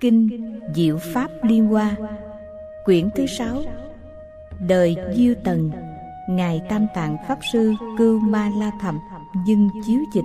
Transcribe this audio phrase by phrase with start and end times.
[0.00, 0.28] Kinh
[0.74, 1.96] Diệu Pháp Liên Hoa
[2.84, 3.62] Quyển thứ sáu
[4.68, 5.70] Đời Diêu Tần
[6.28, 8.98] Ngài Tam Tạng Pháp Sư Cưu Ma La Thầm
[9.46, 10.24] Dưng chiếu dịch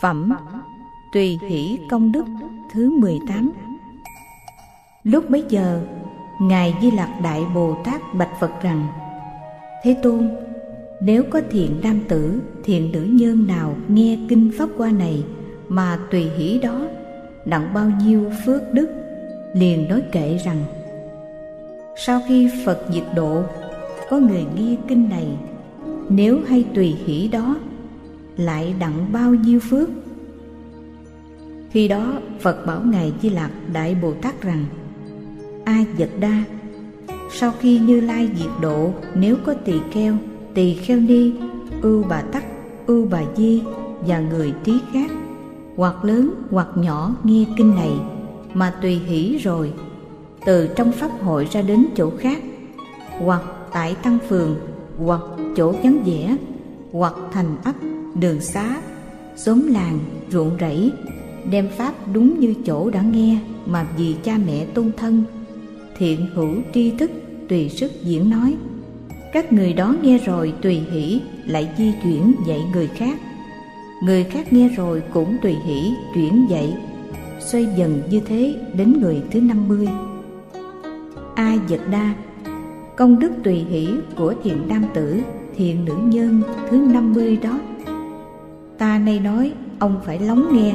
[0.00, 0.32] Phẩm
[1.12, 2.24] Tùy hỷ công đức
[2.72, 3.52] thứ 18
[5.02, 5.82] Lúc bấy giờ
[6.40, 8.86] Ngài Di Lặc Đại Bồ Tát bạch Phật rằng
[9.82, 10.30] Thế Tôn
[11.00, 15.24] Nếu có thiện nam tử, thiện nữ nhân nào nghe kinh Pháp qua này
[15.68, 16.86] Mà tùy hỷ đó
[17.44, 18.88] nặng bao nhiêu phước đức,
[19.52, 20.64] liền nói kệ rằng,
[21.96, 23.42] sau khi phật diệt độ,
[24.10, 25.26] có người nghe kinh này,
[26.08, 27.56] nếu hay tùy hỷ đó,
[28.36, 29.88] lại đặng bao nhiêu phước?
[31.70, 34.64] Khi đó, phật bảo ngài di lặc đại bồ tát rằng,
[35.64, 36.44] a vật đa,
[37.32, 40.16] sau khi như lai diệt độ, nếu có tỳ kheo
[40.54, 41.32] tỳ kheo ni
[41.82, 42.44] ưu bà tắc
[42.86, 43.62] ưu bà di
[44.06, 45.10] và người trí khác
[45.80, 47.90] hoặc lớn hoặc nhỏ nghe kinh này
[48.54, 49.72] mà tùy hỷ rồi,
[50.46, 52.42] từ trong pháp hội ra đến chỗ khác,
[53.18, 53.42] hoặc
[53.72, 54.56] tại tăng phường,
[54.98, 55.20] hoặc
[55.56, 56.36] chỗ vắng vẻ,
[56.92, 57.74] hoặc thành ấp,
[58.14, 58.82] đường xá,
[59.36, 59.98] xóm làng,
[60.30, 60.92] ruộng rẫy,
[61.50, 65.24] đem pháp đúng như chỗ đã nghe mà vì cha mẹ tôn thân,
[65.98, 67.10] thiện hữu tri thức,
[67.48, 68.56] tùy sức diễn nói.
[69.32, 73.18] Các người đó nghe rồi tùy hỷ lại di chuyển dạy người khác
[74.00, 76.76] người khác nghe rồi cũng tùy hỷ chuyển dạy
[77.40, 79.88] xoay dần như thế đến người thứ năm mươi.
[81.34, 82.14] A vật đa,
[82.96, 85.20] công đức tùy hỷ của thiện nam tử
[85.56, 87.60] thiện nữ nhân thứ năm mươi đó.
[88.78, 90.74] Ta nay nói, ông phải lắng nghe.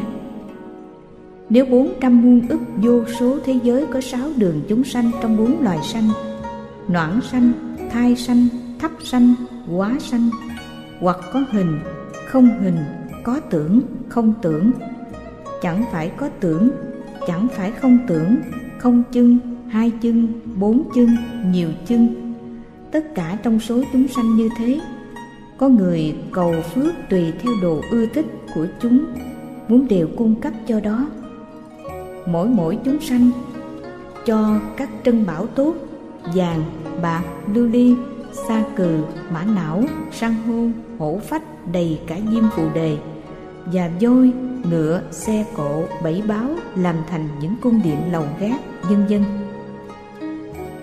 [1.49, 5.37] Nếu bốn trăm muôn ức vô số thế giới có sáu đường chúng sanh trong
[5.37, 6.09] bốn loài sanh,
[6.87, 7.51] noãn sanh,
[7.91, 8.47] thai sanh,
[8.79, 9.35] thấp sanh
[9.71, 10.29] quá sanh,
[10.99, 11.79] hoặc có hình,
[12.27, 12.77] không hình
[13.25, 14.71] có tưởng, không tưởng.
[15.61, 16.69] Chẳng phải có tưởng,
[17.27, 18.35] chẳng phải không tưởng.
[18.77, 19.37] Không chân
[19.69, 20.27] hai chân
[20.59, 21.17] bốn chân
[21.51, 22.25] nhiều chân
[22.95, 24.79] tất cả trong số chúng sanh như thế.
[25.57, 28.25] Có người cầu phước tùy theo đồ ưa thích
[28.55, 29.05] của chúng,
[29.67, 31.07] muốn đều cung cấp cho đó.
[32.27, 33.31] Mỗi mỗi chúng sanh,
[34.25, 35.75] cho các trân bảo tốt,
[36.35, 36.63] vàng,
[37.01, 37.95] bạc, lưu ly,
[38.47, 39.03] sa cừ,
[39.33, 40.67] mã não, san hô,
[40.99, 42.97] hổ phách, đầy cả diêm phù đề
[43.65, 44.31] và voi,
[44.69, 48.59] ngựa, xe cộ, bảy báo làm thành những cung điện lầu gác,
[48.89, 49.23] vân vân.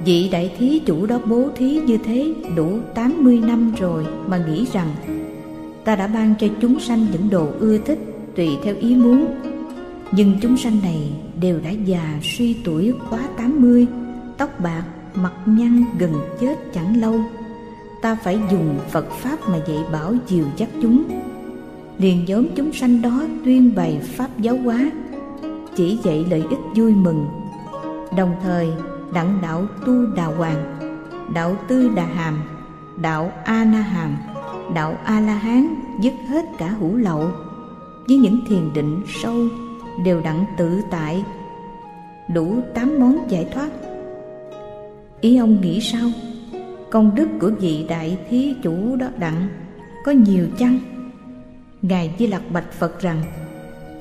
[0.04, 4.66] Vị đại thí chủ đó bố thí như thế đủ 80 năm rồi mà nghĩ
[4.72, 4.88] rằng
[5.84, 7.98] ta đã ban cho chúng sanh những đồ ưa thích
[8.36, 9.26] tùy theo ý muốn.
[10.12, 13.86] Nhưng chúng sanh này đều đã già suy tuổi quá 80,
[14.38, 14.84] tóc bạc,
[15.14, 17.20] mặt nhăn gần chết chẳng lâu.
[18.02, 21.04] Ta phải dùng Phật Pháp mà dạy bảo dìu dắt chúng
[21.98, 24.90] liền nhóm chúng sanh đó tuyên bày pháp giáo hóa,
[25.76, 27.26] chỉ dạy lợi ích vui mừng,
[28.16, 28.72] đồng thời
[29.14, 30.78] đặng đạo tu đà hoàng,
[31.34, 32.42] đạo tư đà hàm,
[32.96, 34.16] đạo a na hàm,
[34.74, 37.30] đạo a la hán dứt hết cả hữu lậu.
[38.08, 39.46] Với những thiền định sâu
[40.04, 41.24] đều đặng tự tại,
[42.34, 43.68] đủ tám món giải thoát.
[45.20, 46.10] Ý ông nghĩ sao?
[46.90, 49.48] Công đức của vị đại thí chủ đó đặng
[50.04, 50.78] có nhiều chăng?
[51.82, 53.22] Ngài Di Lặc bạch Phật rằng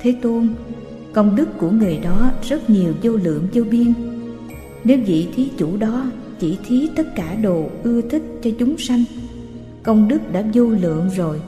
[0.00, 0.48] Thế Tôn,
[1.12, 3.94] công đức của người đó rất nhiều vô lượng vô biên.
[4.84, 6.04] Nếu vị thí chủ đó
[6.38, 9.04] chỉ thí tất cả đồ ưa thích cho chúng sanh
[9.82, 11.40] Công đức đã vô lượng rồi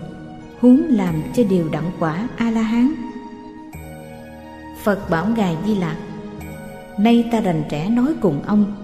[0.60, 2.94] Huống làm cho điều đặng quả A-la-hán.
[4.82, 5.96] Phật bảo Ngài Di Lặc
[6.98, 8.74] Nay ta đành trẻ nói cùng ông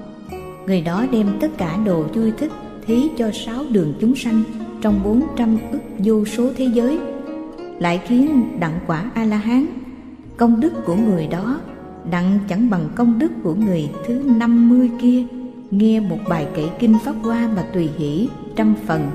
[0.67, 2.53] Người đó đem tất cả đồ vui thích
[2.87, 4.43] thí cho sáu đường chúng sanh
[4.83, 6.99] trong bốn trăm ức vô số thế giới
[7.81, 9.67] lại khiến đặng quả a la hán
[10.37, 11.61] công đức của người đó,
[12.11, 15.25] đặng chẳng bằng công đức của người thứ năm mươi kia,
[15.71, 19.11] nghe một bài kể kinh pháp hoa mà tùy hỷ trăm phần.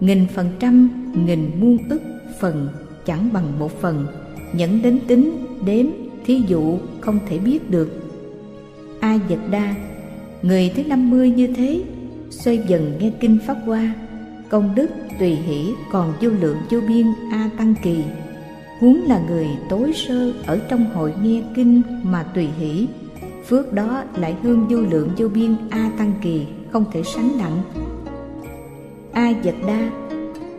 [0.00, 0.90] Nghìn phần trăm,
[1.26, 2.02] nghìn muôn ức
[2.40, 2.68] phần
[3.04, 4.06] chẳng bằng một phần,
[4.52, 5.86] nhẫn đến tính, đếm,
[6.24, 8.02] thí dụ không thể biết được.
[9.00, 9.74] A vật đa,
[10.42, 11.82] người thứ năm mươi như thế,
[12.30, 13.94] xoay dần nghe kinh pháp hoa
[14.50, 18.04] công đức tùy hỷ còn vô lượng vô biên a tăng kỳ.
[18.80, 22.86] Huống là người tối sơ ở trong hội nghe kinh mà tùy hỷ,
[23.46, 27.62] phước đó lại hơn vô lượng vô biên a tăng kỳ, không thể sánh đặng
[29.12, 29.90] a vật đa,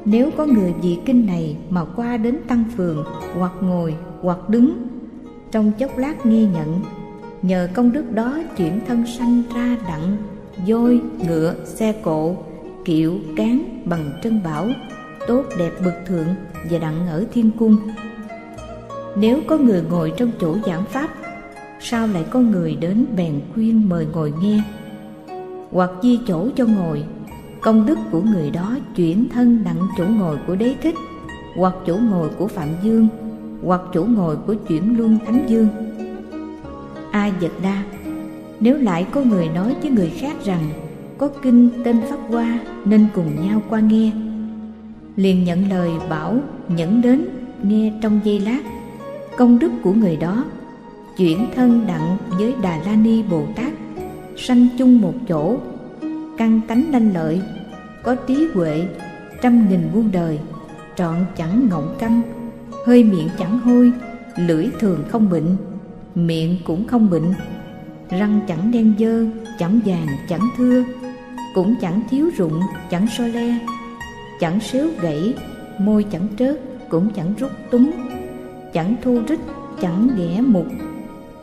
[0.05, 3.03] nếu có người vì kinh này mà qua đến tăng phường
[3.37, 4.87] hoặc ngồi hoặc đứng,
[5.51, 6.81] trong chốc lát nghe nhận,
[7.41, 10.17] nhờ công đức đó chuyển thân sanh ra đặng,
[10.67, 12.35] voi, ngựa, xe cộ
[12.85, 14.67] kiệu cán bằng trân bảo,
[15.27, 16.27] tốt đẹp bực thượng
[16.69, 17.77] và đặng ở thiên cung.
[19.15, 21.09] Nếu có người ngồi trong chỗ giảng pháp,
[21.79, 24.63] sao lại có người đến bèn khuyên mời ngồi nghe?
[25.71, 27.03] Hoặc di chỗ cho ngồi,
[27.61, 30.95] công đức của người đó chuyển thân đặng chỗ ngồi của đế thích,
[31.55, 33.07] hoặc chỗ ngồi của phạm dương,
[33.63, 35.67] hoặc chỗ ngồi của chuyển luân thánh dương.
[37.11, 37.83] A giật đa,
[38.59, 40.69] nếu lại có người nói với người khác rằng
[41.21, 44.11] có kinh tên pháp hoa nên cùng nhau qua nghe.
[45.15, 46.37] Liền nhận lời bảo
[46.67, 47.25] nhẫn đến
[47.63, 48.59] nghe trong giây lát.
[49.37, 50.45] Công đức của người đó
[51.17, 53.73] chuyển thân đặng với đà la ni bồ tát,
[54.37, 55.57] sanh chung một chỗ,
[56.37, 57.41] căn tánh lanh lợi,
[58.03, 58.87] có trí huệ,
[59.41, 60.39] trăm nghìn muôn đời,
[60.95, 62.21] trọn chẳng ngọng căm,
[62.85, 63.91] hơi miệng chẳng hôi,
[64.37, 65.55] lưỡi thường không bệnh,
[66.15, 67.33] miệng cũng không bệnh,
[68.09, 69.25] răng chẳng đen dơ,
[69.59, 70.83] chẳng vàng chẳng thưa
[71.53, 73.59] cũng chẳng thiếu rụng, chẳng so le.
[74.39, 75.33] Chẳng xéo gãy,
[75.79, 77.91] môi chẳng trớt, cũng chẳng rút túng.
[78.73, 79.39] Chẳng thu rít,
[79.81, 80.65] chẳng ghẻ mục,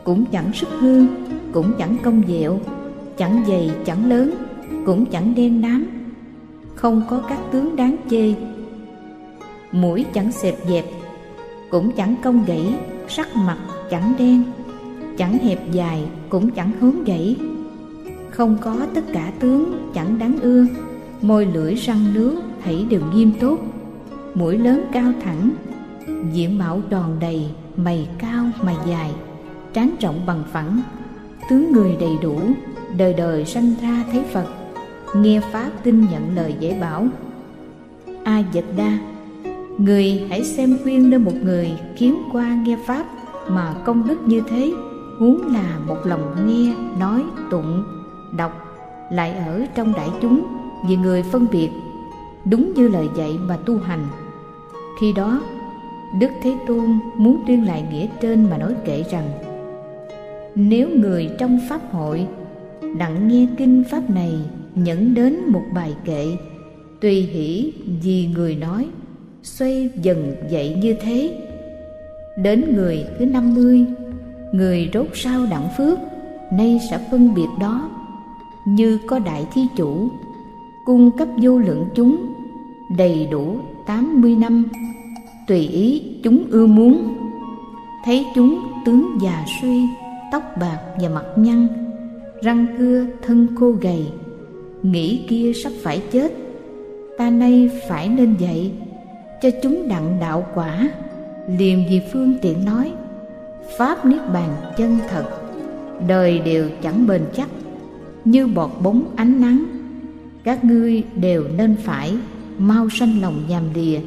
[0.03, 1.07] cũng chẳng sức hương,
[1.51, 2.59] cũng chẳng công dẹo.
[3.17, 4.31] Chẳng dày, chẳng lớn,
[4.85, 5.85] cũng chẳng đen nám.
[6.75, 8.33] Không có các tướng đáng chê.
[9.71, 10.85] Mũi chẳng xẹp dẹp,
[11.69, 12.73] cũng chẳng cong gãy.
[13.07, 13.57] Sắc mặt
[13.89, 14.43] chẳng đen,
[15.17, 17.35] chẳng hẹp dài, cũng chẳng hướng gãy
[18.39, 20.65] không có tất cả tướng chẳng đáng ưa.
[21.21, 22.33] Môi lưỡi răng nướu
[22.63, 23.57] thảy đều nghiêm tốt
[24.33, 25.49] mũi lớn cao thẳng,
[26.33, 27.45] diện mạo tròn đầy,
[27.77, 29.11] mày cao mày dài
[29.73, 30.81] trán rộng bằng phẳng.
[31.49, 32.39] Tướng người đầy đủ,
[32.97, 34.45] đời đời sanh ra thấy phật,
[35.15, 37.07] nghe pháp tin nhận lời dễ bảo.
[38.23, 38.97] A dịch đa,
[39.77, 43.05] người hãy xem khuyên nơi một người kiếm qua nghe pháp
[43.47, 44.71] mà công đức như thế,
[45.19, 47.98] huống là một lòng nghe, nói tụng
[48.37, 48.65] đọc
[49.11, 50.45] lại ở trong đại chúng
[50.87, 51.69] vì người phân biệt,
[52.45, 54.07] đúng như lời dạy mà tu hành.
[54.99, 55.41] Khi đó,
[56.19, 59.29] đức thế tôn muốn tuyên lại nghĩa trên mà nói kể rằng,
[60.55, 62.27] nếu người trong pháp hội
[62.97, 64.33] đặng nghe kinh pháp này
[64.75, 66.25] nhẫn đến một bài kệ,
[67.01, 67.73] tùy hỷ
[68.03, 68.87] vì người nói,
[69.43, 71.37] xoay dần dậy như thế,
[72.37, 73.85] đến người thứ năm mươi,
[74.51, 75.99] người rốt sao đặng phước,
[76.51, 77.89] nay sẽ phân biệt đó
[78.65, 80.09] như có đại thí chủ,
[80.85, 82.17] cung cấp vô lượng chúng,
[82.97, 84.65] đầy đủ tám mươi năm,
[85.47, 87.15] tùy ý chúng ưa muốn.
[88.05, 89.87] Thấy chúng tướng già suy,
[90.31, 91.67] tóc bạc và mặt nhăn,
[92.43, 94.05] răng cưa, thân khô gầy,
[94.83, 96.33] nghĩ kia sắp phải chết,
[97.17, 98.71] ta nay phải nên dậy
[99.41, 100.89] cho chúng đặng đạo quả.
[101.57, 102.91] Liền vì phương tiện nói,
[103.77, 105.25] pháp niết bàn chân thật,
[106.07, 107.47] đời đều chẳng bền chắc
[108.25, 109.65] như bọt bóng ánh nắng.
[110.43, 112.17] Các ngươi đều nên phải
[112.57, 113.99] mau sanh lòng nhàm lìa.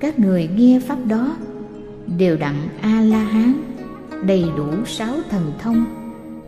[0.00, 1.36] Các người nghe pháp đó,
[2.18, 3.52] đều đặng a la hán
[4.26, 5.84] đầy đủ sáu thần thông,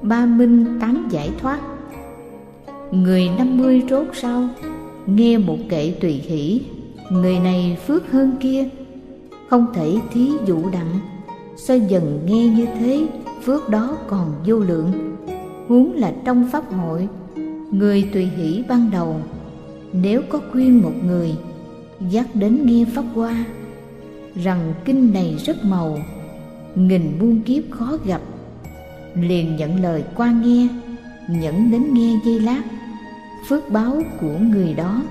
[0.02, 1.60] ba minh tám giải thoát.
[2.90, 4.48] Người năm mươi rốt sau,
[5.06, 6.60] nghe một kệ tùy hỷ,
[7.10, 8.68] người này phước hơn kia.
[9.50, 10.99] Không thể thí dụ đặng,
[11.56, 13.06] sao dần nghe như thế,
[13.44, 15.12] phước đó còn vô lượng
[15.69, 17.09] huống là trong pháp hội,
[17.71, 19.16] người tùy hỷ ban đầu,
[19.92, 21.35] nếu có khuyên một người
[22.11, 23.45] dắt đến nghe pháp hoa,
[24.35, 25.99] rằng kinh này rất màu,
[26.75, 28.21] nghìn muôn kiếp khó gặp,
[29.14, 30.69] liền nhận lời qua nghe,
[31.28, 32.62] nhẫn đến nghe dây lát,
[33.49, 35.02] phước báo của người đó.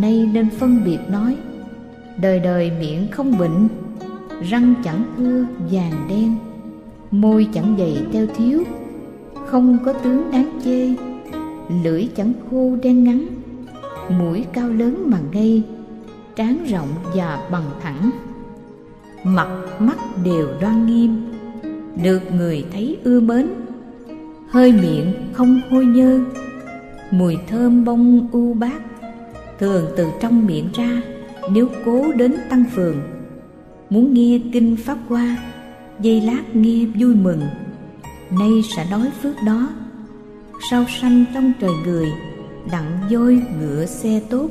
[0.00, 1.36] Nay nên phân biệt nói,
[2.20, 3.68] đời đời miệng không bệnh,
[4.50, 6.36] răng chẳng thưa vàng đen,
[7.10, 8.62] môi chẳng dày teo thiếu
[9.54, 10.94] không có tướng đáng chê.
[11.84, 13.26] Lưỡi chẳng khô đen ngắn,
[14.18, 15.62] mũi cao lớn mà ngây,
[16.36, 18.10] trán rộng và bằng thẳng.
[19.24, 21.16] Mặt mắt đều đoan nghiêm,
[22.02, 23.46] được người thấy ưa mến.
[24.48, 26.20] Hơi miệng không hôi nhơ,
[27.10, 28.82] mùi thơm bông u bát.
[29.58, 31.02] Thường từ trong miệng ra,
[31.52, 32.96] nếu cố đến tăng phường,
[33.90, 35.36] muốn nghe kinh pháp hoa,
[36.00, 37.40] giây lát nghe vui mừng
[38.38, 39.68] nay sẽ đói phước đó.
[40.70, 42.12] Sao sanh trong trời người,
[42.70, 44.48] đặng voi ngựa xe tốt.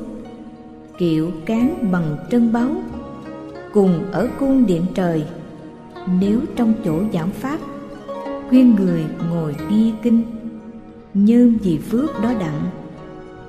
[0.98, 2.70] Kiệu cán bằng trân báu,
[3.72, 5.24] cùng ở cung điện trời.
[6.20, 7.58] Nếu trong chỗ giảng pháp,
[8.48, 10.24] khuyên người ngồi nghe kinh.
[11.14, 12.60] Nhân vì phước đó đặng,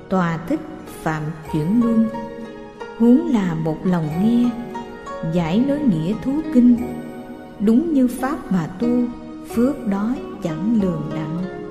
[0.08, 0.60] tòa thích
[1.02, 2.06] phạm chuyển luân.
[2.98, 4.50] Huống là một lòng nghe,
[5.32, 6.76] giải nói nghĩa thú kinh.
[7.60, 8.88] Đúng như pháp mà tu
[9.48, 11.65] phước đó chẳng lường đặng.